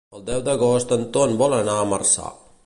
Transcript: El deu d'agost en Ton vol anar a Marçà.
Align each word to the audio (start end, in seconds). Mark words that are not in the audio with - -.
El 0.19 0.21
deu 0.29 0.39
d'agost 0.47 0.95
en 0.97 1.03
Ton 1.19 1.37
vol 1.43 1.55
anar 1.59 1.77
a 1.83 1.85
Marçà. 1.93 2.33